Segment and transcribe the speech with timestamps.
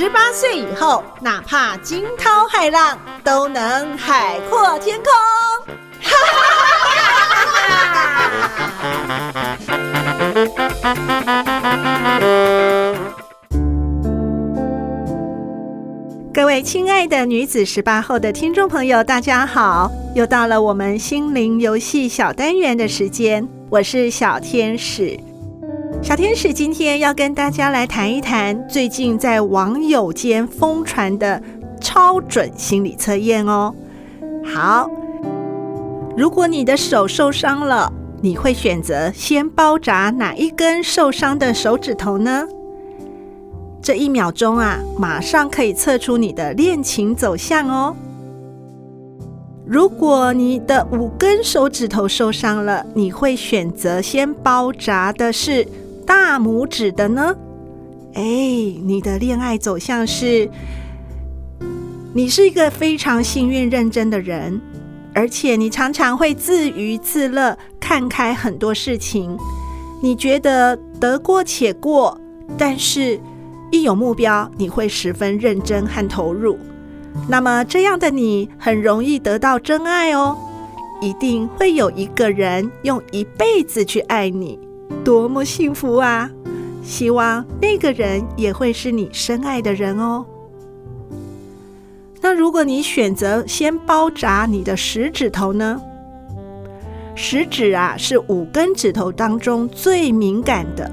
[0.00, 5.10] 十八岁以后，哪怕惊涛骇浪，都能海阔天空。
[16.32, 19.90] 各位亲爱的女子十八后的听众朋友，大家好！
[20.14, 25.18] 又到了我们心灵游戏小单元的时间，我是小天使。
[26.00, 31.42] 小天使今天要跟大家来谈一谈最近在网友间疯传的
[31.80, 33.74] 超准心理测验哦。
[34.44, 34.88] 好，
[36.16, 42.46] 如果你的手受伤了，你会选择先包扎哪一根受伤的手指头呢？
[43.82, 47.94] 这一秒钟啊，马上可以测出你的恋情走向哦。
[49.66, 55.66] 如果你的五根手指头受伤了，你会选择先包扎的是
[56.08, 57.36] 大拇指的呢？
[58.14, 60.50] 哎，你的恋爱走向是，
[62.14, 64.58] 你是一个非常幸运、认真的人，
[65.14, 69.36] 而且你常常会自娱自乐，看开很多事情。
[70.02, 72.18] 你觉得得过且过，
[72.56, 73.20] 但是。
[73.70, 76.58] 一有目标，你会十分认真和投入。
[77.28, 80.34] 那么这样的你很容易得到真爱哦，
[81.02, 84.58] 一定会有一个人用一辈子去爱你，
[85.04, 86.30] 多么幸福啊！
[86.82, 90.24] 希望那个人也会是你深爱的人哦。
[92.20, 95.80] 那如果你选择先包扎你的食指头呢？
[97.14, 100.90] 食指啊是五根指头当中最敏感的，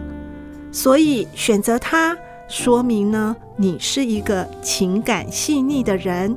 [0.71, 2.17] 所以选择它。
[2.47, 6.35] 说明呢，你是一个情感细腻的人，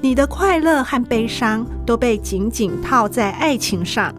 [0.00, 4.14] 你的快乐和悲伤都被紧紧套在爱情上。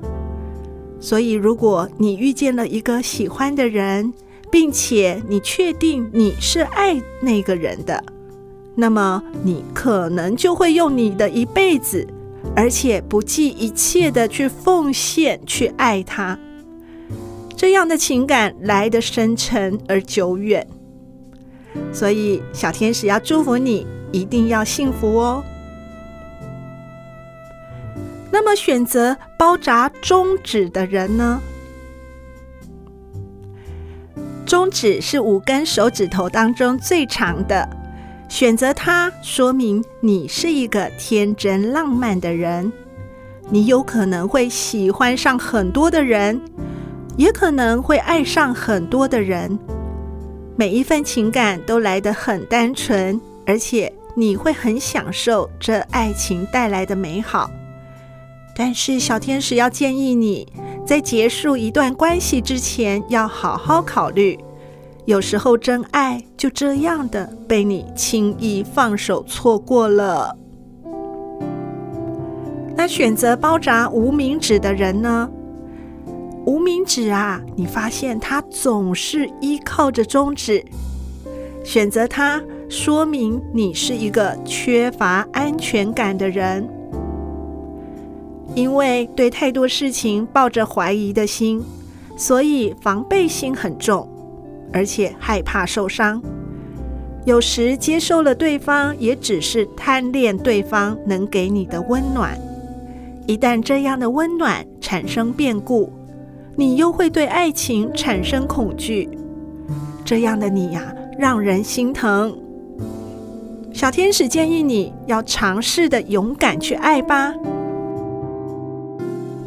[0.99, 4.13] 所以，如果你遇见了一个喜欢的人，
[4.51, 8.03] 并且你确定你是爱那个人的，
[8.75, 12.07] 那么你可能就会用你的一辈子，
[12.55, 16.38] 而且不计一切的去奉献去爱他。
[17.55, 20.65] 这样的情感来得深沉而久远，
[21.93, 25.43] 所以小天使要祝福你，一定要幸福哦。
[28.41, 31.41] 那么选择包扎中指的人呢？
[34.45, 37.67] 中指是五根手指头当中最长的，
[38.29, 42.72] 选择它说明你是一个天真浪漫的人，
[43.50, 46.39] 你有可能会喜欢上很多的人。
[47.17, 49.59] 也可能会爱上很多的人，
[50.56, 57.51] 每一份情感都来得很单纯，而且你会很享受这爱情带来的美好。
[58.61, 60.45] 但是小天使要建议你
[60.85, 64.37] 在结束一段关系之前，要好好考虑，
[65.05, 70.35] 有时候真爱就这样的被你轻易放手错过了。
[72.75, 75.29] 那选择包扎无名指的人呢？
[76.45, 80.65] 无名指啊，你发现它总是依靠着中指，
[81.63, 86.69] 选择它，说明你是一个缺乏安全感的人，
[88.55, 91.63] 因为对太多事情抱着怀疑的心，
[92.17, 94.07] 所以防备心很重，
[94.73, 96.21] 而且害怕受伤。
[97.25, 102.38] 有时接受了对方，也只是贪恋对方能给你的温暖。
[103.27, 105.91] 一旦这样的温暖产生变故，
[106.55, 109.07] 你又会对爱情产生恐惧，
[110.03, 112.35] 这样的你呀，让人心疼。
[113.71, 117.33] 小天使建议你要尝试的勇敢去爱吧。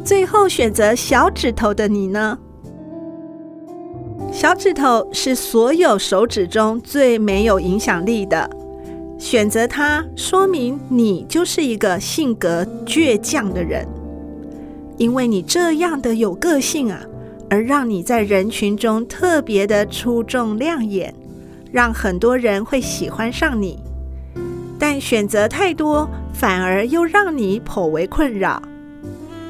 [0.03, 2.37] 最后选择小指头的你呢？
[4.33, 8.49] 小指头是所有手指中最没有影响力的，
[9.17, 13.87] 选择它说明你就是一个性格倔强的人。
[14.97, 16.99] 因为你这样的有个性啊，
[17.49, 21.13] 而让你在人群中特别的出众亮眼，
[21.71, 23.79] 让很多人会喜欢上你。
[24.77, 28.61] 但选择太多，反而又让你颇为困扰。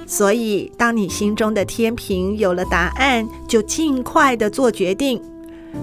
[0.06, 5.22] 所以，当你心中的天平有了答案，就尽快的做决定，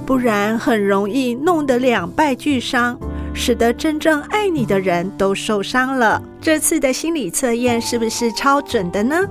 [0.07, 2.99] 不然很容易弄得两败俱伤，
[3.33, 6.23] 使得真正爱你的人都受伤了。
[6.41, 9.27] 这次的心理测验是不是超准的呢？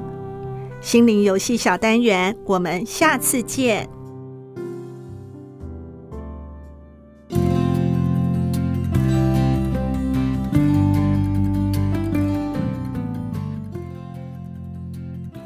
[0.81, 3.98] 心灵游戏小单元，我们下次见。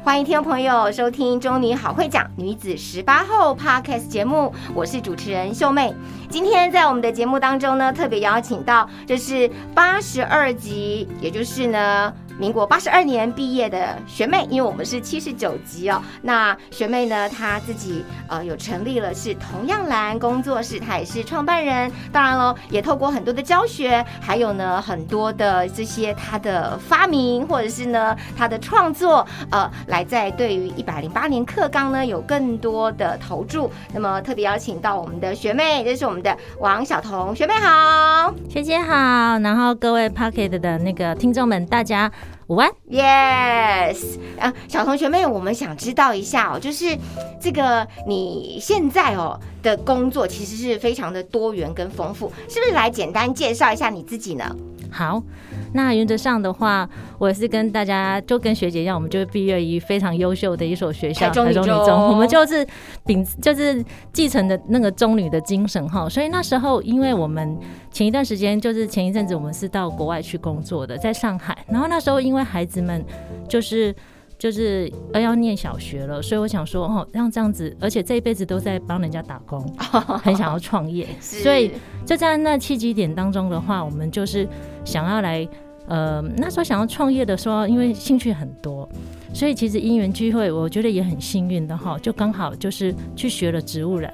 [0.04, 5.94] 欢迎听众朋友收听《中女好会讲女子十八后》Podcast 节目，我是主持人秀妹。
[6.28, 12.12] 今天在我们的节目当中呢，特别邀请到这是八十二集，也就是呢。
[12.38, 16.02] 民国八十二年毕业的学妹，因为我们是七十九级哦。
[16.22, 21.90] 那学妹呢，她自己呃有成立了是同样蓝工作室，她也是创办人。
[22.12, 33.70] 当然喽，也透过很多的教学，还有呢很多的这些她的发明，或者是呢她的创作，呃，来在对于一百零八年课纲呢有更多的投注。
[33.92, 42.10] 那么特别邀请到我们的学妹，这是我们的王晓彤学妹好，学姐好，然后各位 Pocket 的那个听众们，大家。
[42.46, 46.96] 午安，Yes，啊，小同学妹，我们想知道一下哦，就是
[47.40, 54.54] 这个你现在哦的工作其实是非常的多元跟丰富，是不是来简单介绍一下你自己呢？
[54.90, 55.22] 好。
[55.74, 56.88] 那原则上的话，
[57.18, 62.08] 我是跟大家就跟学姐一样，我们就是毕业于非常优秀的一所学校——台中女中。
[62.10, 62.64] 我们就是
[63.04, 66.08] 秉就是继承的那个中女的精神哈。
[66.08, 67.58] 所以那时候，因为我们
[67.90, 71.58] 前一段时间就是前一阵子，我们是到国外去工作的，在上海。
[71.68, 73.04] 然后那时候，因为孩子们
[73.48, 73.92] 就是
[74.38, 79.60] 就是要要念小学了，所以我想说，哦，让这样子，而且这一辈子都在帮人家打工，
[80.22, 81.04] 很想要创业。
[81.20, 81.72] 所以
[82.06, 84.48] 就在那契机点当中的话，我们就是
[84.84, 85.44] 想要来。
[85.86, 88.88] 呃，那时候想要创业的时候，因为兴趣很多，
[89.34, 94.12] 所以其实因缘聚会，我觉得也很幸运的哈，就刚好就是去学了植物染。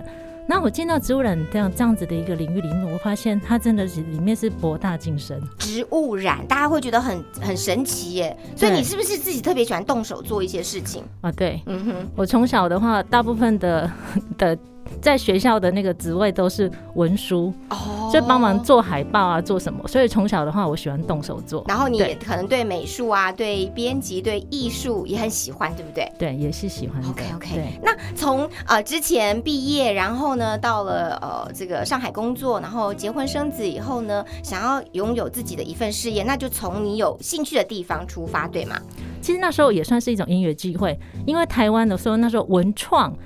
[0.49, 5.41] 那我进到植物染这样这样子的一个领域里面，我发现它真的是里面是博大精深。
[5.59, 8.37] 植物染，大家会觉得很很神奇耶。
[8.57, 11.31] 所以你是不是自己特别喜欢动手做一些事情啊？
[11.31, 13.89] 对，嗯哼，我从小的话，大部分的
[14.37, 14.59] 的。
[15.01, 19.87] 在学校的那个职位都是文书，哦，就帮忙做海报啊，做什么？
[19.89, 21.65] 所以从小的话，我喜欢动手做。
[21.69, 26.11] 然后你也可能对美术啊、对编辑、对艺术也很喜欢，对不对？
[26.19, 27.03] 对，也是喜欢。
[27.09, 27.81] OK OK。
[27.83, 38.79] 那从呃之前毕业，然后呢到了呃这个上海工作，然后结婚生子以后呢，想要拥有自己的一份事业，那就从你有兴趣的地方出发，对吗？
[39.23, 43.17] 其实那时候也算是一种音乐机会，因为台湾的时候那时候文创。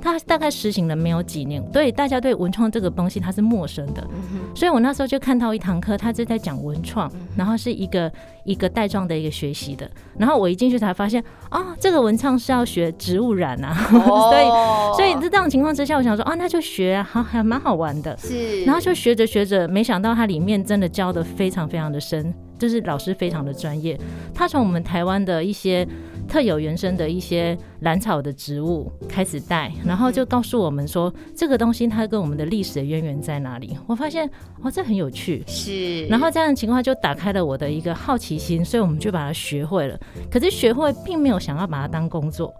[0.00, 4.06] 它大概实行了没有几年，所以大家对文创这个东西它是陌生的，
[4.54, 8.10] 所以我那时候就看到一堂课，他是在讲文创，然后是一个
[8.44, 9.88] 一个带状的一个学习的，
[10.18, 22.34] 然后我一进去才发现啊，这个文创是要学植物染啊， 所以所以在这种情况之下，我想说啊，那就学啊，好还蛮好玩的，是，然后就学着学着，没想到它里面真的教的非常非常的深。
[22.58, 24.00] 就是老师非常的专业，
[24.32, 25.86] 他从我们台湾的一些
[26.26, 33.76] 特有原生的一些兰草的植物开始带，然后就告诉我们说这个东西它跟我们的历史的渊源在哪里。
[33.86, 34.28] 我发现
[34.62, 36.06] 哦，这很有趣，是。
[36.06, 39.98] 然后这样的情况就打开了我的一个好奇心，所以我们就把它学会了。
[40.30, 42.54] 可是学会并没有想要把它当工作，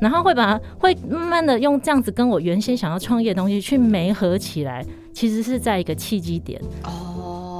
[0.00, 7.11] 然后会把它会慢慢的用这样子跟我原先想要创业的东西去媒合起来，其实是在一个契机点哦。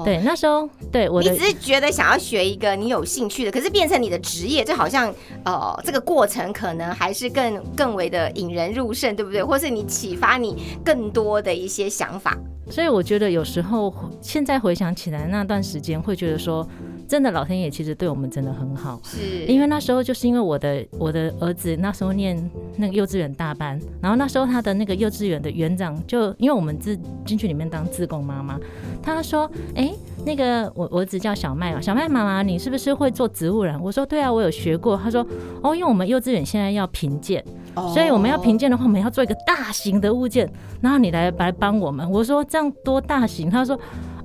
[0.05, 5.13] 对，那时候对我，你只是觉得想要学一个你有兴趣的，可是变成你的职业，就好像
[5.45, 9.43] 呃，这个过程可能还是更更为的引人入胜，对不对？
[9.43, 12.37] 或是你启发你更多的一些想法。
[12.71, 16.67] 所以我觉得有时候现在回想起来那段时间，会觉得说。
[17.13, 22.35] 真的，老天爷其实对我们真的很好，是因为那时候就是因为我的我的儿子那时候念
[22.79, 28.59] 那个幼稚园大班，然后那时候他的那个幼稚园的园长就因为我们自进去里面当自贡妈妈，
[29.03, 29.93] 他说：“哎，
[30.25, 35.21] 那个我儿子叫小麦啊，小麦妈妈，你是不是会做植物人？”我说：“对啊，我有学过。”他说
[35.63, 37.45] ：“哦，因为我们幼稚园现在要评鉴，
[37.93, 40.51] 所以我们要评鉴的话，我们要做一个大型的物件，
[40.81, 43.79] 然后你来来帮我们。”我说：“这样多大型？”他说。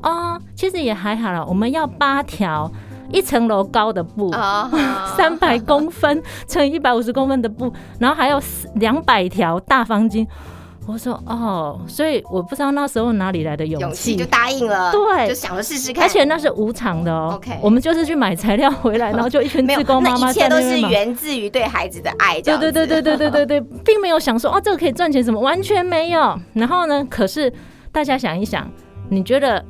[0.04, 1.46] 哦，其实也还好了。
[1.46, 2.72] 我们要八条
[3.12, 4.32] 一层楼高的布，
[5.16, 8.42] 三百公分乘一百五十公分的布，然后还有
[8.76, 10.26] 两百条大方巾。
[10.86, 14.90] 我说哦，所以我不知道那时候哪里来的勇气，就答应了。
[14.90, 16.02] 对，就想着试试看。
[16.02, 17.34] 而且那是无偿的哦。
[17.36, 22.42] OK，我们就是去买材料回来， 然后就一群自工妈妈在那边一切都是源自于对孩子的爱。
[22.42, 26.40] 对对对对对对对对，并没有想说哦，这个可以赚钱什么，完全没有。
[26.54, 27.52] 然后呢，可是
[27.92, 28.66] 大家想一想，
[29.10, 29.62] 你觉得？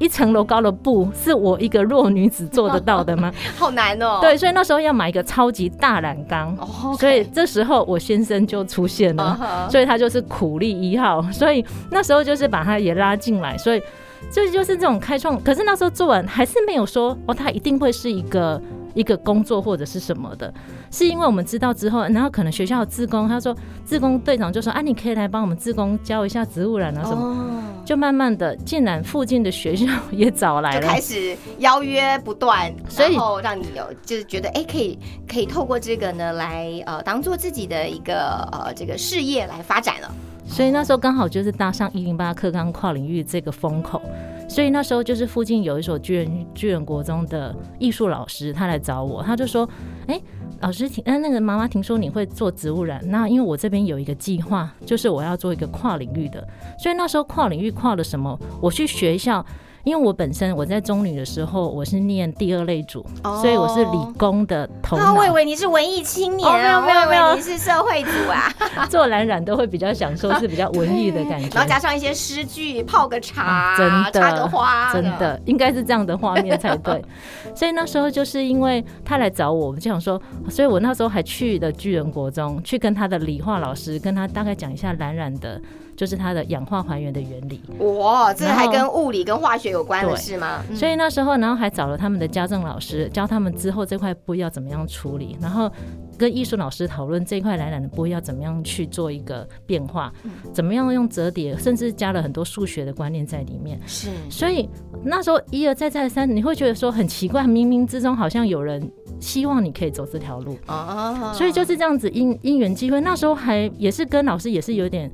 [0.00, 3.30] 一层楼高的布是我一个弱女子做得到的吗？
[3.56, 4.18] 好难哦。
[4.20, 6.56] 对，所以那时候要买一个超级大染缸，
[6.98, 13.82] 所以这时候我先生就出现了，所以他就是苦力一号，所以那时候就是把他也拉进来，所以
[14.30, 15.40] 这就是这种开创。
[15.42, 18.60] 可是那时候做完还是没有说哦，他一定会是一个
[18.94, 20.52] 一个工作或者是什么的，
[20.90, 31.00] 是因为我们知道之后，然后可能学校的志工，他说志工队长就说啊，你可以来帮我们志工教一下植物染啊什么，哦，就慢慢的，竟然附近的学校也找来了就开。
[31.00, 40.14] 始邀约不断，所以然后让你有就是觉得哎，可以可以透过这个呢来呃当做自己的一个呃这个事业来发展了。
[40.46, 44.02] 所以那时候刚好就是搭上一零八课纲跨领域这个风口，
[44.50, 49.66] 所以那时候就是附近有一所巨人巨人国中的艺术老师，他来找我，他就说
[50.08, 50.20] ：“哎、
[50.60, 56.44] 老师听，呃，那个妈妈听说你会做植物染，那因为我这边有一个计划，就是我要做一个跨领域的，
[56.80, 58.36] 所以那时候跨领域跨了什么？
[58.60, 59.46] 我去学校。”
[59.84, 65.14] 因为我本身我在中女的时候，我是念第二类组，哦所以我是理工的头啊，脑。
[65.14, 68.52] 我以为你是文艺青年哦没有没有没有你是社会组啊，
[68.88, 71.48] 做蓝染都会比较享受，是比较文艺的感觉。
[71.54, 75.10] 然后加上一些诗句，泡个茶，哦真的插个花，真。
[75.18, 77.04] 的应该是这样的画面才对。
[77.52, 85.60] 所以那时候就是因为他来找我，我就想说，所以我那时候还去了巨人国中，去跟他的理化老师跟他大概讲一下蓝染的，
[86.00, 87.60] 就是它的氧化还原的原理。
[87.98, 90.64] 哇，这还跟物理跟化学有关的是吗？
[90.70, 95.70] 嗯所以那时候，然后还找了他们的家政老师，教他们之后这块布要怎么样处理，然后
[96.16, 100.10] 跟艺术老师讨论这块蓝染的布要怎么样去做一个变化，
[100.54, 103.78] 怎么样用折叠，甚至加了很多数学的观念在里面。
[103.86, 104.66] 是所以
[105.04, 108.90] 那时候一而再再三，你会觉得说很奇怪，冥冥之中好像有人
[109.20, 113.00] 希望你可以走这条路，哦，所以就是这样子因因缘机会。
[113.02, 115.10] 那时候还也是跟老师也是有点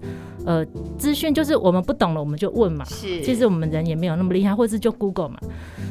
[0.46, 0.64] 呃
[0.98, 2.84] 资讯，就是我们不懂了我们就问嘛。
[2.86, 5.38] 是其实我们人也没有那么厉害，或者是就 Google 嘛，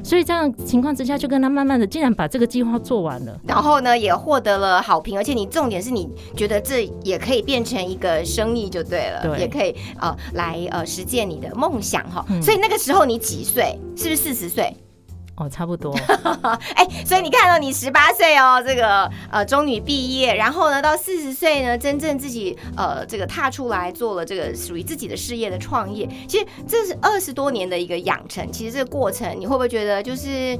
[0.03, 3.39] 所以这样情况之下，就跟他慢慢的，竟然把这个计划做完了。
[3.45, 12.25] 然后呢，也获得了好评，而且你重点是你觉得这也可以变成一个生意就对了，对也可以呃来呃实践你的梦想哈。
[12.29, 13.77] 嗯所以那个时候你几岁？
[13.97, 14.73] 是不是四十岁？
[15.37, 15.93] 哦，差不多，
[16.75, 28.49] 哎，所以你看到你十八岁哦，这个呃中女毕业，然后呢到四十岁呢，真正自己呃这个踏出来做了这个属于自己的事业的创业，其实这是二十多年的一个养成。
[28.51, 30.57] 其实这个过程，你会不会觉得就是？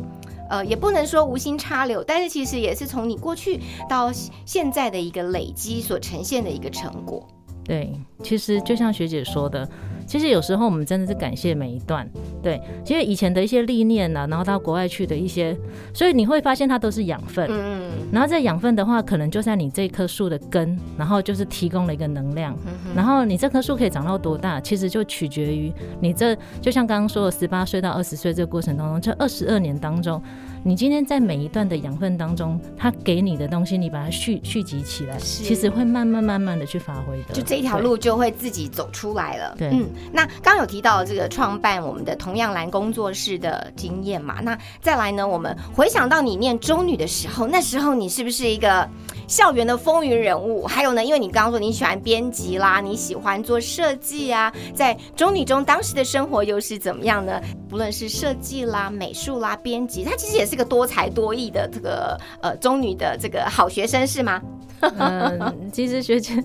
[0.47, 4.11] 呃，也不能说无心插柳，但是其实也是从你过去到
[4.45, 7.27] 现在的一个累积所呈现的一个成果。
[7.63, 7.91] 对，
[8.21, 9.67] 其实就像学姐说的，
[10.05, 12.07] 其实有时候我们真的是感谢每一段，
[12.41, 15.57] 对，其实以前的一些历练呐、然后到国外去的一些，
[15.93, 17.47] 所以你会发现它都是养分。
[17.49, 22.55] 嗯然后这养分的话，可能就在你这棵树的根，然后就是提供了一个能量。
[22.95, 30.21] 然后你这棵树可以长到多大，其实就取决于你这，就像刚刚说的，十八岁到二十岁这个过程当中，这二十二年当中，
[30.63, 37.33] 你今天在每一段的养分当中，它给你的东西，你把它蓄蓄积起来，其实会慢慢慢慢的去发挥的。
[37.33, 39.55] 就这一条路就会自己走出来了。
[39.57, 48.89] 对嗯，那刚有提到这个创办我们的同样蓝工作室的经验嘛，那再来呢，我们回想到你念中女的时候，那时候你是不是一个
[49.27, 50.65] 校园的风云人物？
[50.65, 57.39] 还有呢，因为你刚刚说你喜欢编辑啦，你喜欢做设计啊，在中女中当时的生活又是怎么样呢？
[57.69, 64.41] 不论是设计啦、美术啦、编辑，她其实也是个多才多艺的这个呃中女的这个好学生是吗？
[64.81, 66.35] 嗯，其实学姐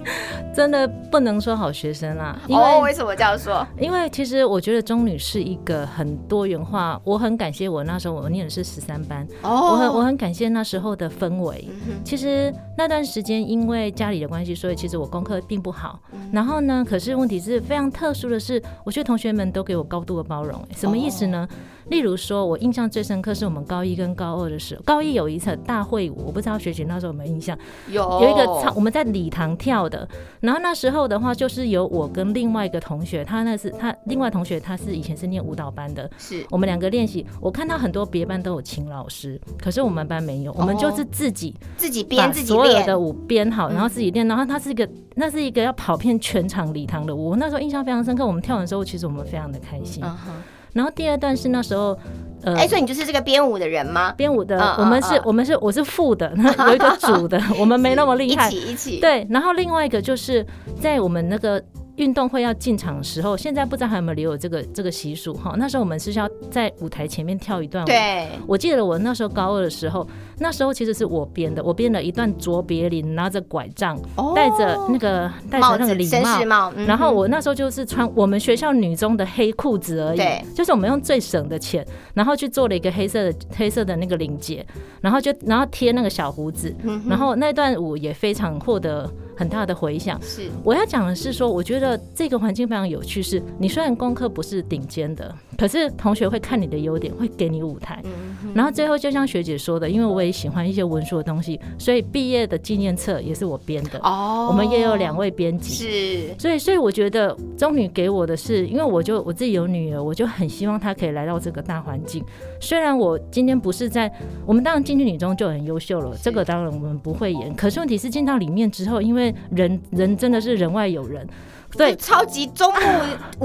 [0.55, 3.67] 真的不能说好学生啦， 因为、哦，为什么这样说？
[3.79, 11.69] 因为其实我觉得中女是一个很多元化，我很感谢我那时候我念的是十三班，哦我很我很感谢那时候的氛围。
[11.87, 16.01] 嗯其实那段时间因为家里的关系，所以其实我功课并不好。
[16.33, 20.59] 然后呢，可是问题是非常特殊的是，我觉得同学们都给我高度的包容。
[20.75, 21.47] 什么意思呢？
[21.89, 27.59] 例如说，我印象最深刻是我们高一跟高二的时候，高一有一次大会舞，我不知道学姐那时候有没有印象，
[27.89, 30.09] 有有一个唱我们在礼堂跳的。
[30.41, 37.27] 然后那时候的话，就是有我跟另外一个同学，他那是他另外同学他是以前是念舞蹈班的，是我们两个练习。
[37.41, 44.27] 我看到很多别班都有请老师，可是我们班没有，我们就是自己自己编自己所有的舞编好，嗯然后自己练。
[44.27, 47.31] 然后它是一个，那是一个要跑遍全场礼堂的舞。
[47.31, 48.27] 我那时候印象非常深刻。
[48.27, 50.03] 我们跳完的时候，其实我们非常的开心。
[50.05, 50.33] 嗯哼，
[50.73, 51.99] 然后第二段是那时候，
[52.43, 54.13] 呃哎、，所以你就是这个编舞的人吗？
[54.13, 56.33] 编舞的嗯，我们是我们是我是副的，
[56.67, 58.51] 有一个主的， 我们没那么厉害一。
[58.53, 60.47] 起一起，，对，然后另外一个就是
[60.81, 61.63] 在我们那个
[61.97, 65.55] 运动会要进场的时候，现在不知道还有没有留有这个这个习俗哈。
[65.59, 67.87] 那时候我们是要在舞台前面跳一段舞。
[67.87, 70.07] 对，我记得我那时候高二的时候，
[70.41, 74.33] 那时候其实是我编的，我编了一段卓别林拿着拐杖，哦。
[74.35, 76.09] 戴着那个戴着那个礼
[76.47, 76.87] 帽，嗯。
[76.87, 84.67] 然后我那时候就是穿我们学校女中的黑裤子而已，就是我们用最省的钱，然后去做了一个黑色的黑色的那个领结，
[85.03, 90.19] 然后就然后贴那个小胡子，嗯然后那段舞也非常获得很大的回响。
[90.23, 90.49] 是。
[90.65, 98.01] 我要讲的是说，我觉得这个环境非常有趣是，你虽然功课不是顶尖的，可是同学会看你的优点，会给你舞台。
[98.05, 103.99] 嗯然后最后就像学姐说的，因为我也喜欢一些文书的东西，所以毕业的纪念册也是我编的。
[104.01, 112.25] 哦，我们也有两位编辑，是所以，所以我觉得中女给我的是，因为我就我自己有女儿，我就很希望她可以来到这个大环境。
[112.61, 114.11] 虽然我今天不是在
[114.47, 117.55] 我们当然进去女中就很优秀了，这个当然我们不会演。
[117.55, 121.27] 可是问题是进到里面之后，因为人人真的是人外有人，
[121.73, 122.81] 对超级中部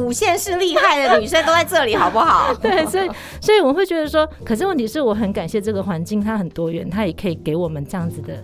[0.01, 2.53] 五线是厉害的女生都在这里，好不好？
[2.61, 8.43] 对，所以所以我会觉得说，可是问题是我很感谢这个环境，它很多元，它也可以给我们这样子的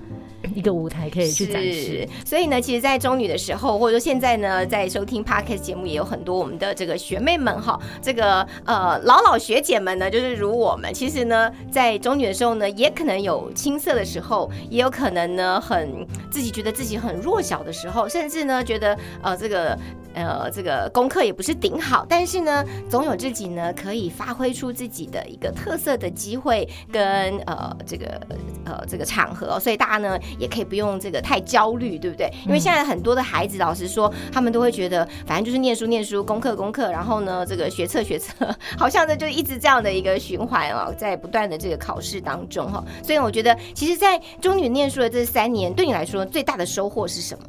[0.56, 19.78] 一个舞台可以去展示。，所以呢，其实，在中女的时候，或者说现在呢，在收听 podcast 节目，也有很多我们的这个学妹们哈，这个呃老老学姐们呢，就是如我们，其实呢，在中女的时候呢，也可能有青涩的时候，也有可能呢，很自己觉得自己很弱小的时候，甚至呢，觉得呃这个。
[20.14, 28.20] 呃，这个功课也不是顶好，但是呢，总有自己呢可以发挥出自己的一个特色的机会跟呃这个
[28.66, 32.30] 呃这个场合哦、所以大家呢也可以不用这个太焦虑，对不对？
[32.46, 38.48] 因为现在很多的孩子，老实说，他们都会觉得反正就是念书念书，功课功课，然后呢这个学测学测，
[38.78, 47.44] 好像呢就一直这样的一个循环哦，在不断的这个考试当中哈、 所以我觉得，其实，在中女念书的这三年，对你来说最大的收获是什么？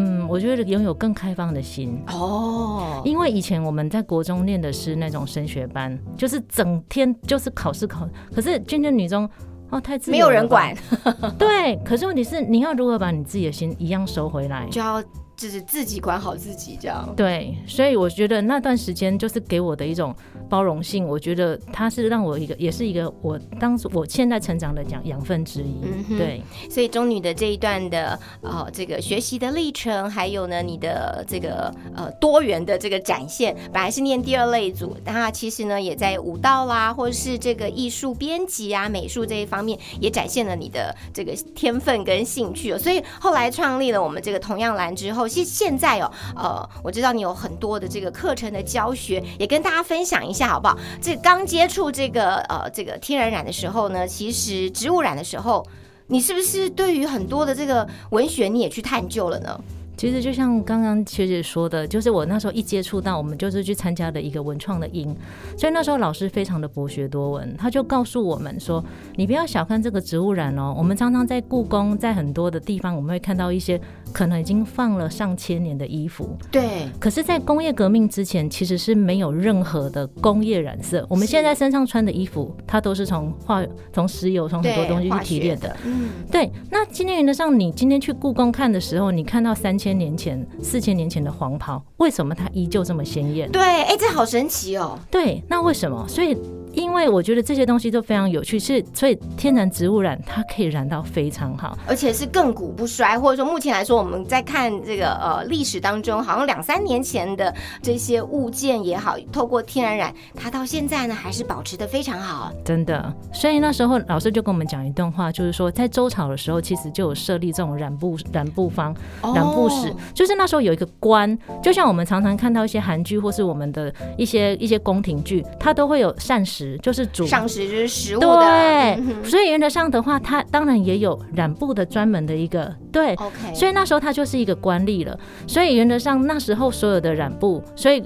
[0.00, 2.00] 嗯，我觉得拥有更开放的心。
[2.06, 9.28] 哦，因为以前我们在国中念的是那种升学班，就是整天就是考试考，可是娟娟女中
[9.70, 10.74] 哦太自由没有人管，
[11.38, 14.66] 对，可是问题是你要如何把你自己的心一样收回来？
[14.70, 15.02] 就要
[15.38, 17.08] 就是自己管好自己，这样。
[17.16, 20.12] 对，所以我觉得那段时间就是给我的一种
[20.50, 25.78] 包容性，我觉得它是让我一个，也是一个我当时我现在成长的养养分之一。
[25.84, 42.78] 嗯对，所以中女的这一段的呃这个学习的历程，还有呢你的这个呃多元的这个展现，本来是念第二类组，那其实呢也在舞蹈啦，或者是这个艺术编辑啊、美术这一方面，也展现了你的这个天分跟兴趣、哦。
[42.78, 50.78] 所以后来创立了我们这个同样蓝之后，其实现在哦，呃，我知道你有很多的这个课程的教学，也跟大家分享一下好不好？
[51.00, 55.66] 这刚接触这个呃这个天然染的时候呢，其实植物染的时候。
[56.10, 59.60] 你是不是对于很多的这个文学你也去探究了呢？
[59.98, 65.12] 其实就像刚刚学姐说的，就是我那时候一接触到，我们就是去参加的一个文创的营，
[65.56, 68.82] 所以那时候老师非常的博学多闻，他就告诉我们说，
[69.16, 73.80] 你不要小看这个植物染哦，我们常常在故宫，在很多的地方，我们会看到一些
[74.12, 81.04] 可能已经放了上千年的衣服，对，可是，在工业革命之前，其实是没有任何的工业染色。
[81.08, 85.76] 我们现在身上穿的衣服，它都是从化、从石油、从很多东西去提炼的。
[85.84, 93.48] 嗯，对，那今天原则上，你今天去故宫看的时候，你看到三千年前、四千年前的黄袍，为什么它依旧这么鲜艳？
[93.52, 94.98] 对，哎，这好神奇哦。
[95.10, 96.04] 对，那为什么？
[96.08, 96.36] 所以。
[96.78, 101.76] 因为我觉得这些东西都非常有趣，是所以天然植物染它可以染到非常好。
[101.88, 112.52] 而且是亘古不衰，或者说目前来说，我们在看这个呃历史当中，好像两三年前的这些物件也好，透过天然染，它到现在呢还是保持的非常好。
[112.64, 118.94] 真的，所以那时候老师就跟我们讲一段话，就是说在周朝的时候，其实就有设立这种染布染布坊、
[119.34, 133.14] 染布室，就是那时候有一个官，就像我们常常看到一些韩剧或是我们的一些一些宫廷剧，它都会有膳食，就是煮上食就是食物的，对嗯，所以原则上的话，它当然也有染布的专门的一个对。
[133.14, 138.02] OK，所以那时候它就是一个官吏了，所以原则上那时候所有的染布，所以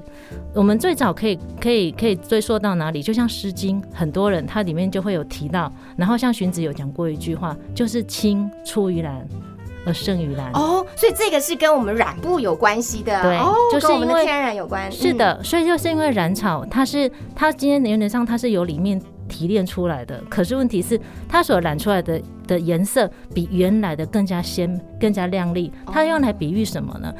[0.54, 3.02] 我们最早可以可以可以追溯到哪里？
[3.02, 9.26] 就像《诗经》，很多人它里面就会有提到，然后像荀子有讲过一句话，就是“青出于蓝
[9.86, 10.50] 而胜于蓝”。
[10.54, 25.72] 哦，所以这个是跟我们染布有关系的，对哦，就是跟我们的天然染有关，嗯，是的，所以就是因为染草，它是它今天原则上它是由里面提炼出来的，可是问题是它所染出来的的颜色比原来的更加鲜、更加亮丽。
[25.86, 27.12] 它用来比喻什么呢？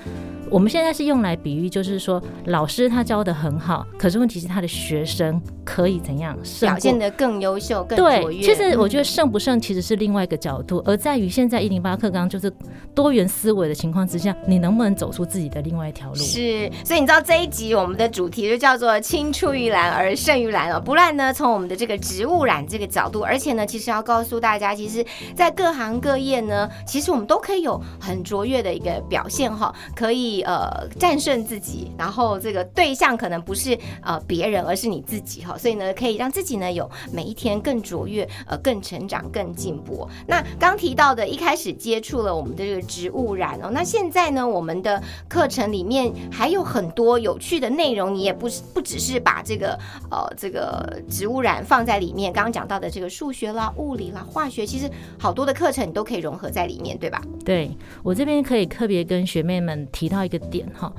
[0.53, 8.43] 我们现在是用来比喻，就是说老师他教的很好，可是问题是他的学生可以怎样胜表现的更优秀、更卓对，越。
[8.43, 12.53] 其实我觉得嗯胜不胜其实是另外一个角度，而在于现在一零八课纲就是
[12.95, 16.17] 多元思维的情况之下，你能不能走出自己的另外一条路？
[16.17, 20.79] 是，所以你知道这一集我们的主题就叫做“青出于蓝而胜于蓝”哦。
[20.79, 25.03] 不然呢，从我们的这个植物染这个角度，而且呢，其实要告诉大家，其实，
[25.35, 35.57] 在各行各业呢，其实我们都可以有很卓越的一个表现哈，可以呃战胜自己，然后这个对象可能不是呃别人，而是你自己哈。
[35.57, 40.09] 所以呢，可以让自己呢有每一天更卓越，呃更成长、更进步。
[40.27, 49.79] 那刚提到的，一开始接触了我们的这个植物染哦，那现在呢，我们的课程里面还有很多有趣的内容，你也不是不只是把这个
[50.11, 57.21] 呃这个植物染放在里面，刚刚讲到的这个数学啦、物理啦、化学，其实好多的课程你都可以融合在里面，对吧？
[57.45, 57.71] 对
[58.03, 60.93] 我这边可以特别跟学妹们提到一个点哈。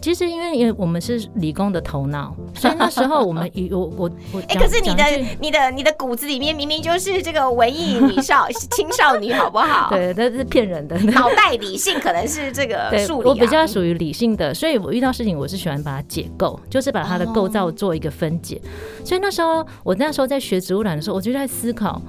[0.00, 5.04] 其实，因为因为我们是理工的头脑，所以那时候我们 以我我我哎、讲，可是你的
[5.40, 9.90] 你的你的骨子里面明明就是这个文艺女少青少女，好不好？
[9.90, 10.96] 对，那是骗人的。
[10.98, 18.60] 脑袋理性可能是这个 对，数理、啊，我比较属于理性的，所以我遇到事情我是喜欢把它解构，就是把它的构造做一个分解。
[19.04, 22.00] 所以那时候我那时候在学植物染的时候，我就在思考，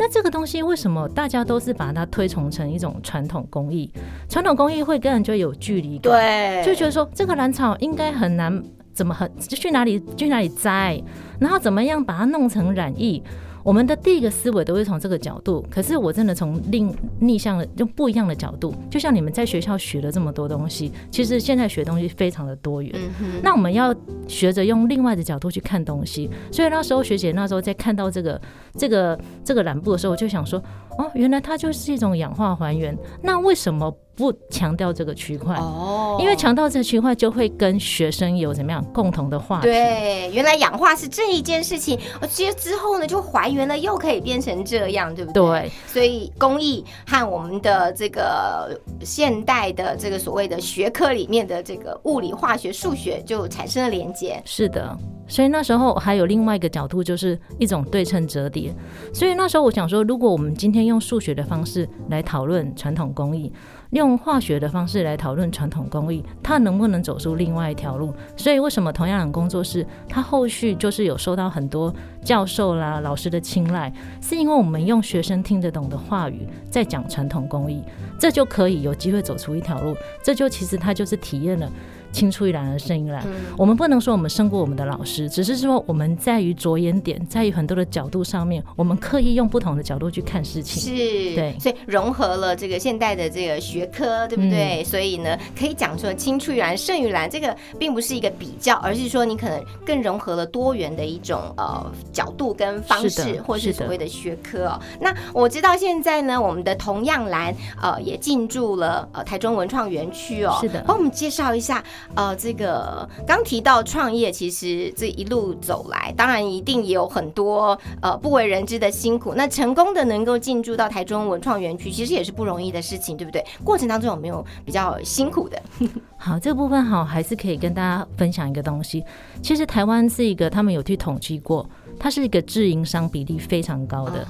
[0.00, 3.92] 那这个东西为什么大家都是把它推崇成一种传统工艺？
[4.30, 10.98] 传统工艺会跟人就有距离感，对，就觉得说这个兰草应该很难，怎么很就去哪里去哪里摘，
[11.38, 13.22] 然后怎么样把它弄成染艺。
[13.62, 22.92] 我们的第一个思维都会从这个角度，可是我真的从另逆向的用不一样的角度，就像你们在学校学了这么多东西，其实现在学东西非常的多元。
[23.20, 23.94] 嗯，那我们要
[24.26, 28.40] 学着用另外的角度去看东西，所以那时候学姐那时候在看到这个
[28.76, 30.62] 这个这个染布的时候，我就想说，
[30.98, 32.96] 哦，原来它就是一种氧化还原。
[33.22, 35.56] 那为什么不强调这个区块？
[35.56, 39.68] 哦因为强调这区块就会跟学生有怎么样共同的话题。
[39.68, 45.42] 对，原来氧化是这一件事情，而接之后呢就还原了，又可以变成这样，对不对？
[45.42, 54.42] 对所以工艺和我们的这个现代的这个所谓的学科里面的这个物理、化学、数学就产生了连接。
[54.44, 54.94] 是的，
[55.30, 58.74] 所以那时候还有另外一个角度，就是一种对称折叠。
[59.14, 63.52] 所以那时候我想说，如果我们今天用数学的方式来讨论传统工艺，
[63.90, 68.12] 用化学的方式来讨论传统工艺，它能不能走出另外一条路？
[68.36, 77.82] 所以为什么同样的工作室，它后续就是有受到很多教授啦、老师的青睐，是因为我们用学生听得懂的话语在讲传统工艺，
[78.18, 79.94] 这就可以有机会走出一条路。
[80.22, 81.70] 这就其实它就是体验了。
[82.12, 83.26] 青出于蓝而胜于蓝。
[83.56, 90.82] 我们不能说我们胜过我们的老师，只是说我们在于着眼点，在于很多的角度上面，我们刻意用不同的角度去看事情。
[90.82, 94.82] 是，对所以融合了这个现代的这个学科，对不对？
[94.84, 104.80] 所以呢，可以讲说青出于蓝胜于蓝，这个并不是一个比较，而是说你可能更融合了多元的一种呃角度跟方式，是或是所谓的学科哦。
[105.00, 111.82] 那我知道现在呢，我们的同样蓝呃也进驻了呃台中文创园区哦，是的帮我们介绍一下
[112.14, 119.34] 呃这个刚提到创业，其实这一路走来，当然一定也有很多呃不为人知的辛苦。
[119.34, 123.44] 那成功的能够进驻到台中文创园区，其实也是不容易的事情，对不对？
[123.64, 125.60] 过程当中有没有比较辛苦的？
[126.16, 129.02] 好，这个部分好，还是可以跟大家分享一个东西。
[129.42, 134.26] 其实台湾是一个，他们有去统计过，它是一个自营商比例非常高的，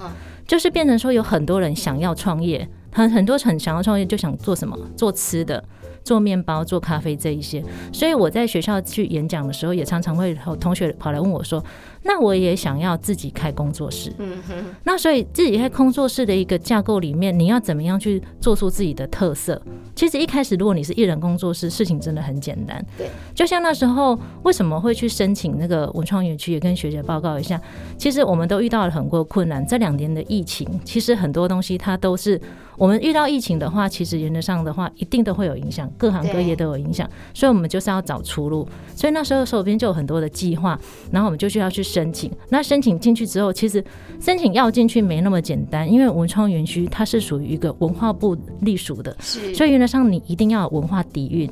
[0.47, 4.79] 就是变成说有很多人想要创业，很很多很想要创业，就想做什么？
[4.97, 5.63] 做吃的。
[6.05, 11.65] 做面包、做咖啡这一些，所以我在学校去演讲的时候，也常常会有同学跑来问我说
[12.03, 19.61] ：“那我也想要自己开工作室。”嗯哼，那所以自己开工作室的一个架构里面，你要怎么样去做出自己的特色？
[19.95, 22.85] 其实一开始如果你是艺人工作室，事情真的很简单。
[22.97, 27.61] 对，就像那时候为什么会去申请那个文创园区，也跟学姐报告一下。
[27.99, 32.41] 其实我们都遇到了很多困难，这两年的疫情，其实很多东西它都是
[32.79, 38.67] 我们遇到疫情的话，其实原则上的话，一定都会有影响，各行各业都有影响，所以我们就是要找出路。
[38.97, 40.79] 所以那时候手边就有很多的计划，
[41.11, 42.31] 然后我们就需要去申请。
[42.49, 43.85] 那申请进去之后，其实
[44.21, 51.51] 申请要进去没那么简单，因为文创园区它是属于一个文化部隶属的，所以原则上你一定要有文化底蕴，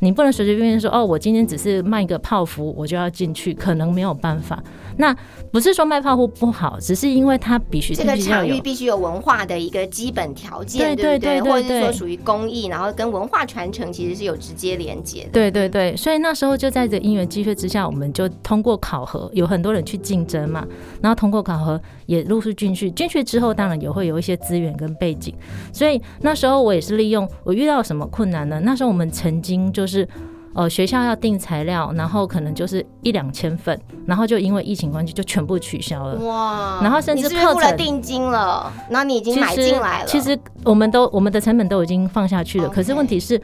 [0.00, 4.62] 你不能随随便便说哦，我今天只是卖个泡芙我就要进去，可能没有办法。
[4.96, 5.16] 那
[5.50, 11.18] 不是说卖泡芙不好，只是因为它必须这个场域必须有文化的一个基本条件，对对对？
[11.18, 15.30] 对对对或者是说属于公益，然后跟文化传承其实是有直接连接的。
[15.32, 20.66] 对对对，所以那时候就在这因缘机会之下，我们就通过考核，有很很多人去竞争嘛，
[21.02, 25.34] 然后通过考核也陆续进去，进去之后当然也会有一些资源跟背景，
[25.70, 28.58] 所以那时候我也是利用我遇到什么困难呢？
[28.64, 30.08] 那时候我们曾经就是。
[30.52, 36.16] 呃，学校要订材料，然后可能就是一两千份，然后就因为疫情关系就全部取消了。
[36.26, 36.80] 哇！
[36.82, 40.06] 然后甚至付了课程定金了，然后你已经买进来了。
[40.08, 43.40] 其实我们都我们的成本都已经放下去了可是问题是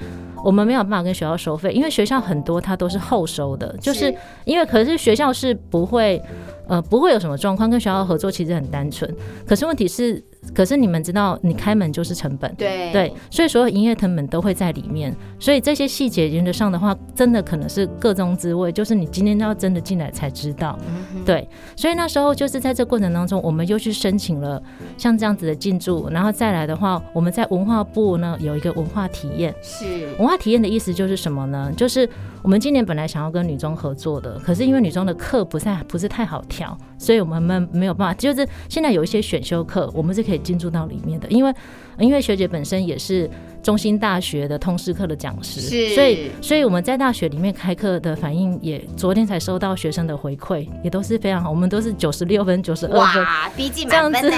[0.46, 6.22] 我们没有办法跟学校收费，因为学校很多它都是后收的，就是因为可是学校是不会
[6.68, 9.12] 呃不会有什么状况，跟学校合作其实很单纯，
[9.44, 10.22] 可是问题是，
[10.54, 12.54] 可是你们知道，你开门就是成本。
[12.56, 20.78] 对对，所以所有营业成本都会在里面，所以这些细节原则上的话，真的可能是各中滋味，就是你今天要真的进来才知道。
[20.88, 24.62] 嗯对，所以那时候就是在这过程当中，我们又去申请了
[24.96, 29.54] 像这样子的进驻，然后再来的话，我们在文化部呢有一个文化体验。
[29.62, 29.84] 是
[30.18, 31.72] 文化体验的意思就是什么呢？
[31.76, 32.08] 就是
[32.42, 38.14] 我们今年本来想要跟女中合作的，可是因为女中的课不太不是太好调，所以我们们没有办法。
[38.14, 41.52] 就是现在有一些选修课，我们是可以进驻到里面的，因为
[41.98, 43.28] 因为学姐本身也是
[43.62, 53.22] 中心大学的通识课的讲师，是所以所以我们在大学里面开课的反应也昨天才收到学生的回馈，也都是非常好，我们都是九十六分、九十二分。
[53.22, 54.30] 哇，笔记这样子。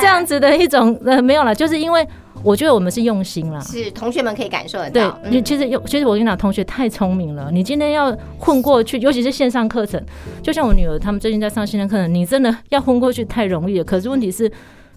[0.00, 2.06] 这样子的一种呃没有了，就是因为
[2.42, 7.50] 我觉得我们是用心啦，是同学们可以感受得对到。，你嗯其实有，其实我跟你讲，同学太聪明了。
[7.52, 10.02] 你今天要混过去，尤其是线上课程，
[10.42, 13.84] 就像我女儿他们最近在上线上课程，你真的要混过去太容易了。
[13.84, 14.50] 可是问题是，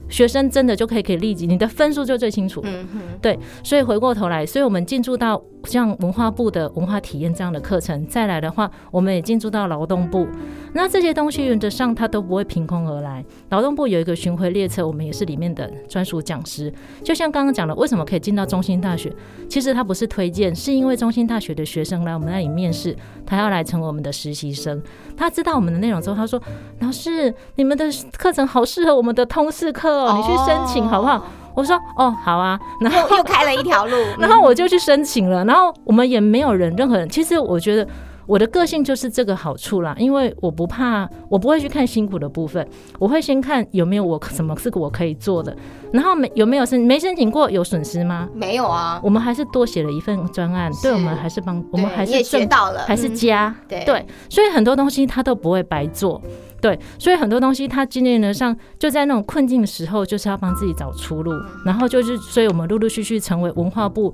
[0.10, 2.62] 学生真的就可以可以立即，你的分数就最清楚。
[2.63, 2.88] 嗯，
[3.22, 10.28] 对，所以回过头来，所以我们进驻到像文化部的文化体验这样的课程，再来的话，我们也进驻到劳动部。
[10.74, 13.24] 那这些东西原则上它都不会凭空而来。
[13.50, 16.72] 劳动部有一个巡回列车，我们也是里面的专属讲师。
[17.02, 19.12] 就像刚刚讲的，为什么可以进到中心大学？
[19.50, 24.82] 其实它不是推荐，是因为中心大学的学生来我们那里面试，他要来成为我们的实习生。
[25.15, 26.41] 他知道我们的内容之后，他说
[26.82, 27.86] ：“老师，你们的
[28.18, 31.21] 课程好适合我们的通识课哦，你去申请好不好？”
[31.55, 33.95] 我说：“哦，好啊。”然后又又开了一条路。
[34.19, 37.08] 然后我就去申请了，然后我们也没有人任何人。
[37.08, 37.88] 其实我觉得
[38.28, 42.68] 我的个性就是这个好处啦，因为我不怕，我不会去看辛苦的部分，
[43.00, 45.56] 我会先看有没有我什么是我可以做的，
[45.92, 48.30] 然后没有没有申没申请过有损失吗？
[48.34, 53.16] 没有啊，我们还是多写了一份专案，对我们还是帮我们还是正学到了，还是嗯。
[53.16, 53.84] 加，对。
[53.86, 56.22] 对，所以很多东西他都不会白做。
[56.62, 61.32] 对，所以很多东西他今年呢，上就在那种困境的时候，就是要帮自己找出路，
[61.66, 64.14] 然后就是，所以我们陆陆续续成为文化部，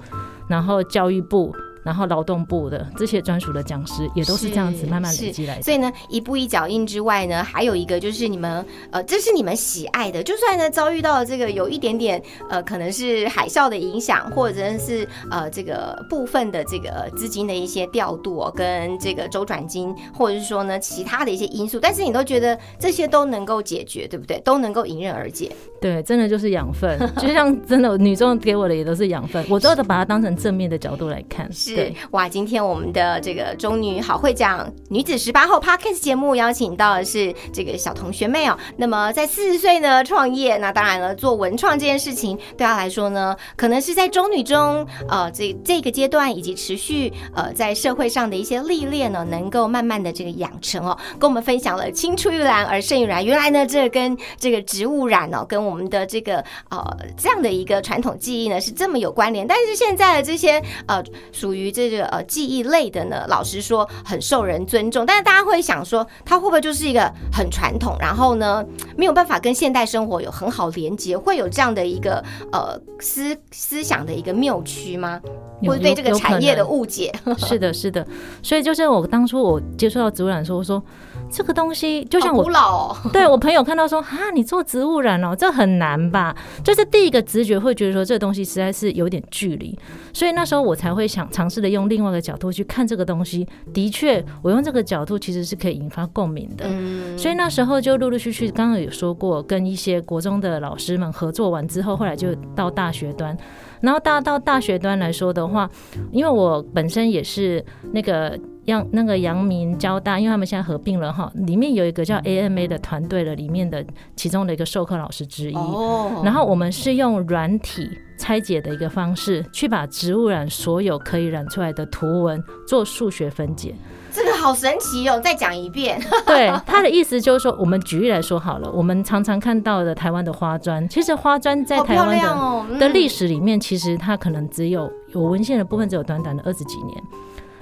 [0.50, 5.62] 然后教育部，然后劳动部的这些专属的讲师，也都是这样子慢慢是累积来的。
[5.62, 10.22] 所以呢，一步一脚印之外呢，还有一个就是你们呃，这是你们喜爱的。
[10.22, 24.40] 就算呢遭遇到了这个有一点点呃，可能是海啸的影响，或者是呃这个部分的这个资金的一些调度哦，跟这个周转金，或者是说呢其他的一些因素，但是你都觉得这些都能够解决，对不对？
[24.42, 25.52] 都能够迎刃而解。
[25.80, 31.52] 对，真的就是养分，就像真的女中给我的也都是养分，我都把它当成正面的角度来看。
[31.52, 38.58] 是对，哇，今天我们的这个中女好会讲女子十八后 Podcast 节目邀请到的是这个小同学妹哦。
[38.78, 53.24] 那么在四十岁呢创业，那当然了，做文创这件事情对她来说呢，可能是在中女中呃这这个阶段以及持续呃在社会上的一些历练呢，能够慢慢的这个养成哦，跟我们分享了青出于蓝而胜于蓝。
[53.26, 59.46] 原来呢，这跟这个植物染哦，跟我们的这个呃这样的一个传统技艺呢是这么有关联。
[59.46, 75.20] 但是现在的这些呃属于这个呃记忆类的呢，老实说很受人尊重，但是大家会想说，它会不会就是一个很传统，然后呢 没有办法跟现代生活有很好连接，会有这样的一个呃思思想的一个谬区吗？
[75.60, 77.14] 有或者对这个产业的误解？
[77.38, 78.08] 是的，是的，
[78.42, 80.82] 所以就是我当初我接触到植物染的时候，我说
[81.32, 86.36] 这个东西就像我古老哦， 对我朋友看到说哈，你做植物染哦，这很难吧？
[86.64, 89.78] 就是第一个直觉会觉得说这个东西实在是有点距离，
[90.14, 93.48] 所以那时候我才会想尝试的用另外一个角度去看这个东西。
[93.74, 96.66] 的确，我用这个角度其实是可以引发共鸣的。
[96.68, 103.38] 嗯，所以那时候就陆陆续续，刚刚有说过，跟一些国中的老师们合作完之后，后来就到大学端。
[103.80, 105.68] 然后大到大学端来说的话，
[106.12, 107.64] 因为我本身也是
[107.94, 113.84] 那个阳那个阳明交大，因为他们现在合并了哈，里面有一个叫 AMA 的团队的里面的
[114.16, 115.56] 其中的一个授课老师之一。
[115.56, 123.74] 哦然后我们是用软体拆解的一个方式，去把植物染所有可以染出来的图文做数学分解。
[124.14, 126.00] 这个好神奇哦，再讲一遍。
[126.28, 137.04] 对，他的意思就是说，我们举例来说好了，我们常常看到的台湾的花砖，其实花砖在台湾的、亮哦，嗯的历史里面，其实它可能只有有文献的部分只有短短的二十几年。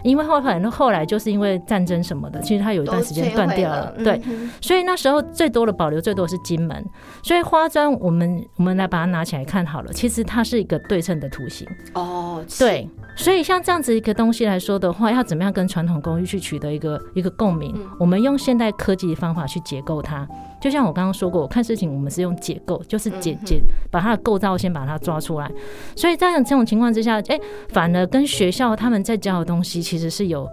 [0.03, 4.49] 因为后来后来就是因为战争什么的，其实它有一段时间断掉了，对，嗯。
[4.61, 6.85] 所以那时候最多的保留最多是金门，
[7.23, 17.73] 所以花砖我们我们来把它拿起来看好了，其实它是一个对称的图形，哦，对，所以像这样子一个东西来说的话，要怎么样跟传统工艺去取得一个一个共鸣？
[17.75, 17.87] 嗯。
[17.99, 20.27] 我们用现代科技的方法去结构它，
[20.61, 25.49] 就像我刚刚说过，我看事情我们是用解构，就是解解把它的构造先把它抓出来。
[25.95, 30.49] 所以在这种情况之下，哎、反而跟学校他们在教的东西其实是有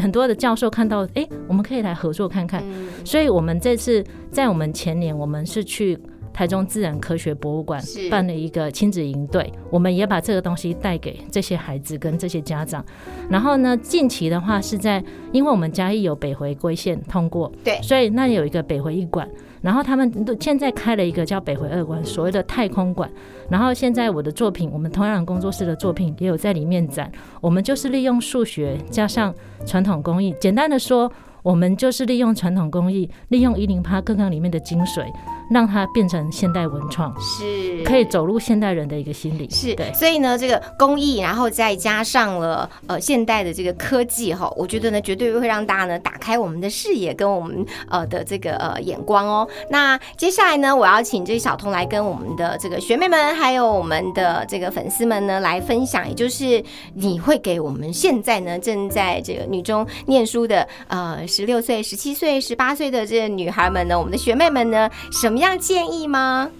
[0.00, 2.62] 很多的教授看到，哎、我们可以来合作看看。
[2.66, 5.98] 嗯，所以我们这次在我们前年，我们是去
[6.32, 12.84] 台中自然科学博物馆办了一个亲子营队，我们也把这个东西带给这些孩子跟这些家长。
[13.28, 19.28] 然后呢，近期的话是在，因为我们嘉义有北回归线通过，对所以那里有一个北回一馆。
[19.60, 23.08] 然后他们都现在开了一个叫北回二馆，所谓的太空馆。
[23.48, 27.08] 然后现在我的作品，我们同样工作室的作品也有在里面展。
[27.40, 29.32] 我们就是利用数学加上
[29.64, 31.08] 传统工艺，简单的说，
[31.44, 35.06] 我们就是利用传统工艺，利用一零八课纲里面的精髓，
[35.50, 39.48] 让它变成现代文创，是可以走入现代人的一个心理。
[39.50, 49.48] 是对，所以呢，这个工艺，然后再加上了呃现代的这个科技哈，我觉得呢，绝对会让大家呢打开我们的视野跟我们呃的这个呃眼光哦。
[49.70, 56.62] 那接下来呢，我要请这小童来跟我们的这个学妹们，还有我们的这个粉丝们呢来分享，也就是
[56.94, 66.50] 你会给我们现在呢正在这个女中念书的呃十六岁、十七岁、十八岁的这个女孩们呢，我们的学妹们呢，什么样建议吗？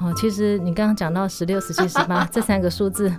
[0.00, 3.10] 哦，其实你刚刚讲到十六、十七、十八 这三个数字，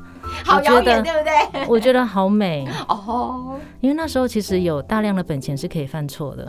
[0.43, 1.65] 好我觉得遥远，对不对？
[1.67, 6.47] 我觉得好美， 哦，因为那时候其实有大量的本钱是可以犯错的。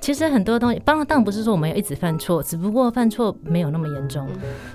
[0.00, 4.26] 其实很多东西，当然不是说我们要一直犯错，只不过犯错没有那么严重。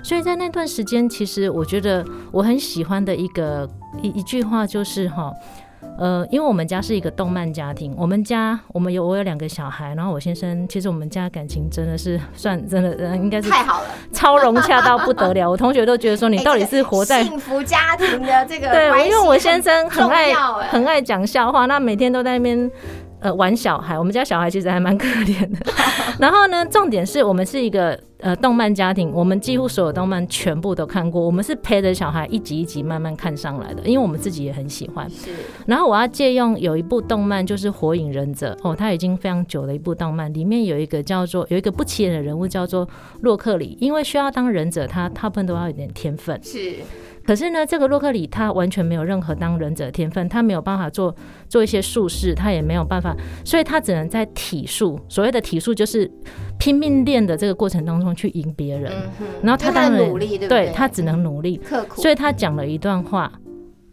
[0.02, 3.68] 所以在那段时间，其实我觉得我很喜欢的一个
[4.00, 5.30] 一一句话就是哈。
[5.98, 13.88] 呃，因为我们家是一个动漫家庭，我们家我们有我有两个小孩，然后我先生，其实我们家感情真的是算真的，呃，应该是太好了！
[14.12, 15.48] 超融洽到不得了。
[15.50, 20.34] 我同学都觉得说你哎到底是活在幸福家庭的这个 对，关系因为我先生很爱
[20.70, 22.70] 很爱讲笑话，那每天都在那边
[23.20, 23.98] 呃玩小孩。
[23.98, 25.58] 我们家小孩其实还蛮可怜的。
[26.20, 31.20] 然后呢，重点是我们是一个呃动漫家庭，我们几乎所有动漫全部都看过。
[31.20, 35.08] 我们是陪着小孩一集一集慢慢看上来的，因为我们自己也很喜欢。
[35.10, 35.30] 是
[35.66, 42.88] 然后我要借用有一部动漫，就是《火影忍者》哦，它已经非常久的一部动漫，里面有一个叫做有一个不起眼的人物叫做
[43.20, 46.40] 洛克里，因为需要当忍者，他大部分都要有点天分。
[46.42, 46.76] 是
[47.24, 51.12] 可是呢，这个洛克里他完全没有任何当忍者的天分，他没有办法做
[51.48, 56.08] 做一些术士，他也没有办法，所以他只能在体术，所谓的体术就是
[56.58, 58.92] 拼命练的这个过程当中去赢别人。
[59.20, 60.72] 嗯，然后他当然努力，对？
[60.74, 63.32] 他只能努力，刻苦，所以他讲了一段话：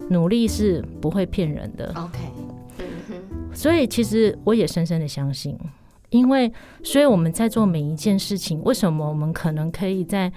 [0.09, 1.93] 努力是不会骗人的。
[1.95, 2.19] OK，
[2.79, 3.15] 嗯，
[3.53, 5.57] 所以其实我也深深的相信，
[6.09, 6.51] 因为
[6.83, 10.31] 所以我们在做每一件事情，为什么我们可能可以在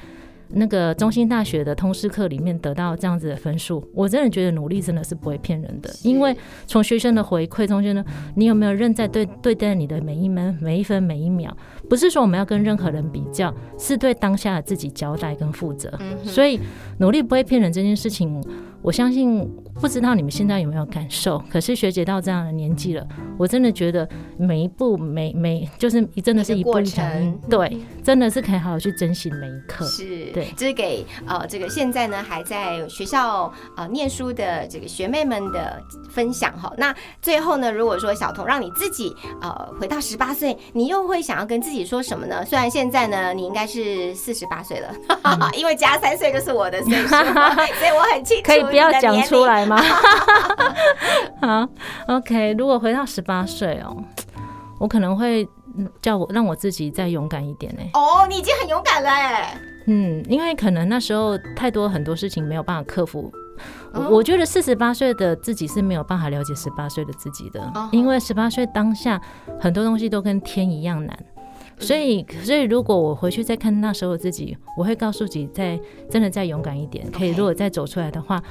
[0.51, 3.83] 那个中心大学的通识课里面得到这样子的分数？
[3.93, 6.37] 我真的觉得努力真的是不会骗人的，因为
[6.69, 8.05] 从学生的回馈中间呢，
[8.37, 11.55] 你有没有认在对对待你的每一门每一分每一秒？
[11.89, 15.93] 不是说我们要跟任何人比较，是对当下的自己交代跟负责。
[16.01, 16.61] 嗯，所以
[16.99, 18.43] 努力不会骗人这件事情，
[18.83, 19.49] 我相信
[19.81, 21.43] 不知道你们现在有没有感受。
[21.51, 23.07] 可是学姐到这样的年纪了，
[23.39, 29.85] 我真的觉得每一步每每就是真的是一步一程，对，真的是可以好好去珍惜每一刻。
[29.85, 36.73] 是，对这是给呃这个现在呢还在学校呃念书的这个学妹们的分享哈。
[36.79, 42.45] 那最后呢，如果说小童让你自己呃回到十八岁，你又会想要跟自己说什么呢？
[42.45, 44.89] 虽然现在呢你应该是四十八岁了，
[45.25, 47.09] 嗯 因为加三岁就是我的岁数，
[47.79, 49.77] 所以我很清楚可以不要讲出来吗？
[51.41, 51.69] 好
[52.09, 52.55] ，OK。
[52.59, 53.97] 如果回到十八岁哦，
[54.79, 55.47] 我可能会
[55.79, 57.83] 嗯叫我让我自己再勇敢一点呢。
[57.95, 59.55] 哦，你已经很勇敢了哎。
[59.87, 63.31] 嗯，因为可能那时候太多很多事情没有办法克服。
[64.11, 69.19] 我觉得四十八岁的自己是没有办法了解十八岁的自己的哦，因为十八岁当下
[69.59, 71.19] 很多东西都跟天一样难。
[71.79, 75.79] 所以，所以如果我回去再看那时候的自己，我会告诉自己再
[76.11, 77.11] 真的再勇敢一点。
[77.11, 78.43] 可以，如果再走出来的话，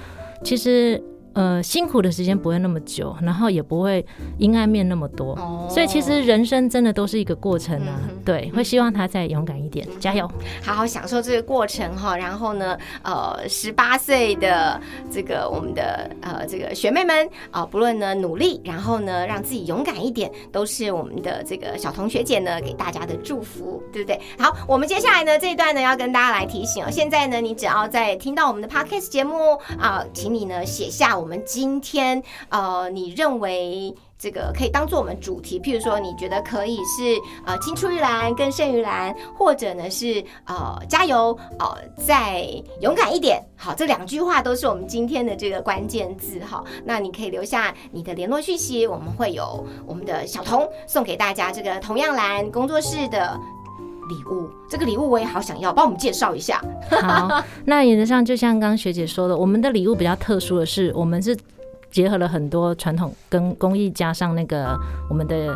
[0.44, 1.02] 其实
[1.36, 4.04] 呃辛苦的时间不会那么久，然后也不会
[4.40, 5.34] 阴暗面那么多。
[5.36, 10.30] 哦所以其实人生真的都是一个过程啊嗯，对，会希望他再勇敢一点，加油。
[10.64, 12.16] 好好享受这个过程哈。
[12.16, 14.80] 然后呢，呃，十八岁的
[15.12, 24.20] 这个我们的呃这个学妹们啊、不论呢努力，然后呢让自己勇敢一点，都是我们的这个小童学姐呢给大家的祝福，对不对？
[24.38, 42.42] 好，我们接下来呢这一段呢要跟大家来提醒哦，现在呢你只要在听到我们的 podcast 节目啊、请你呢写下我我们今天呃，你认为这个可以当做我们主题，譬如说你觉得可以是呃青出于蓝更胜于蓝，或者呢是呃加油呃再
[42.80, 43.44] 勇敢一点。
[43.58, 46.64] 好，这两句话都是我们今天的这个关键字哈。
[46.84, 53.36] 那你可以留下你的联络讯息，我们会有我们的小童送给大家这个同样蓝工作室的。
[54.10, 56.64] 礼物，这个礼物我也好想要，帮我们介绍一下。
[56.90, 61.38] 好， 那原则上就像刚刚学姐说的，我们的礼物比较特殊的是，我们是
[61.92, 64.78] 结合了很多传统跟工艺，加上那个
[65.10, 65.56] 我们的。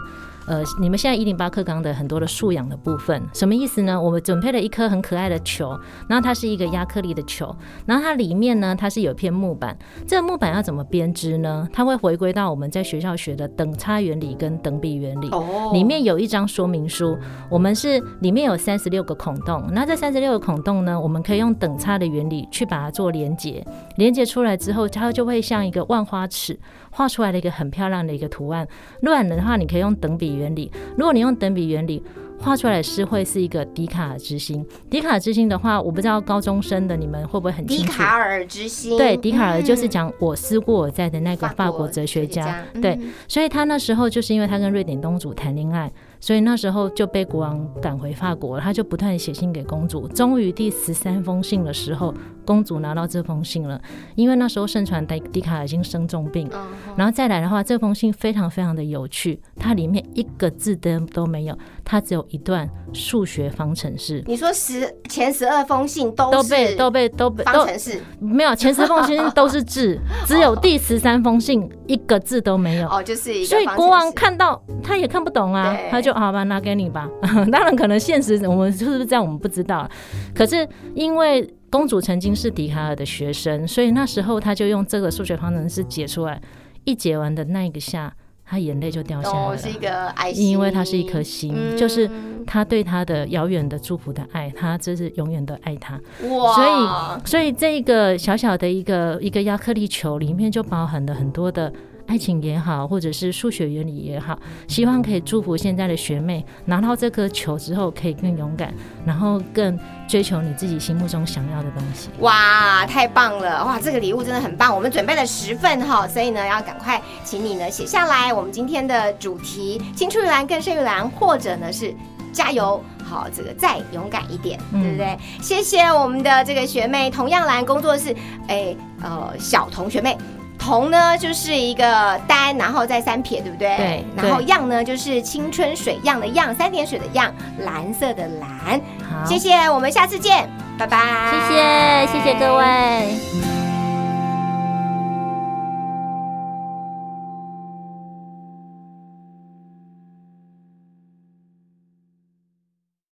[0.49, 4.01] 呃，你们现在一零八课纲的很多的素养的部分，什么意思呢？
[4.01, 9.77] 我们准备了一颗很可爱的球，然后它是一个亚克力的球，然后它里面呢，它是有片木板。
[10.07, 11.69] 这个木板要怎么编织呢？
[11.71, 15.29] 它会回归到我们在学校学的等差原理跟等比原理。
[15.29, 15.69] 哦。
[15.71, 17.15] 里面有一张说明书，
[17.47, 23.63] 我们是里面有三十六个孔洞，那这三十六个孔洞呢，我们可以用等差的原理去把它做连接，
[23.97, 26.59] 连接出来之后，它就会像一个万花尺。
[26.91, 28.67] 画出来的一个很漂亮的一个图案，
[29.01, 30.71] 乱的话你可以用等比原理。
[30.97, 32.03] 如果你用等比原理
[32.39, 34.65] 画出来是会是一个笛卡尔之心。
[34.89, 37.83] 笛卡尔之心的话，我不知道高中生的你们会不会很清楚。
[37.83, 42.63] 笛卡尔之心，对，笛卡尔就是讲我思故我在的那个法国哲学家。
[42.81, 45.91] 对，所以他那时候就是因为他跟瑞典东主谈恋爱。
[46.19, 50.07] 所以那时候就被国王赶回法国，他就不断写信给公主。
[50.09, 52.13] 终于第十三封信的时候，
[52.45, 53.81] 公主拿到这封信了。
[54.15, 56.49] 因为那时候盛传迪迪卡已经生重病，
[56.95, 61.57] 然后再来的话，这封信非常非常的有趣，它里面一个字都都没有，
[61.91, 64.23] 它只有一段数学方程式。
[64.27, 72.87] 你说十前十二封信都都被都被都被方程式没有前十封信都是字， 只有第十三封信一个字都没有。
[72.87, 73.45] 哦，就是一个。
[73.47, 76.13] 所以国王看到他也看不懂啊，他就。
[76.19, 77.09] 好吧，拿给你吧。
[77.49, 79.89] 当然，可能现实我们是不是这样，我们不知道。
[80.35, 86.41] 可是因为公主曾经是笛卡尔的学生，所以那时候他就用这个数学方程式解出来。
[86.83, 88.13] 一解完的那一个下，
[88.49, 89.57] 他眼泪就掉下来了。
[89.57, 92.09] 是一个爱心，因为他是一颗心，就是
[92.47, 95.99] 他对他的遥远的祝福的爱，他这是永远的爱他。
[96.27, 96.55] 哇！
[96.55, 101.71] 所以，所以这个小小的一个一个亚克力球里面就包含了很多的。
[102.09, 104.37] 爱情也好，或者是数学原理也好，
[104.67, 108.73] 希望可以祝福现在的学妹拿到这颗球之后，可以更勇敢，
[109.05, 112.09] 然后更追求你自己心目中想要的东西。
[112.21, 113.63] 哇，太棒了！
[113.63, 118.33] 哇，这个礼物真的很棒，我们准备了十份哈，所以呢，要赶快请你呢写下来。
[118.33, 121.93] 我们今天的主题：青出于蓝更胜于蓝，或者呢是
[122.33, 125.15] 加油，好，这个再勇敢一点，对不对？
[125.43, 128.15] 谢谢我们的这个学妹，同样蓝工作室，
[128.47, 130.17] 哎，呃，小同学妹。
[130.59, 133.75] 同呢就是一个单，然后再三撇，对不对？
[133.77, 134.05] 对。
[134.15, 138.79] 然后样呢就是青春水样的样，三点水的样，蓝色的蓝。
[139.09, 140.47] 好，谢谢，我们下次见，
[140.77, 140.99] 拜拜。
[141.31, 143.68] 谢谢，谢谢各位。